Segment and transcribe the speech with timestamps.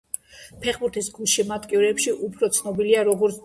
[0.63, 3.39] ფეხბურთის გულშემატკივრებში უფრო ცნობილია როგორც დუნგა.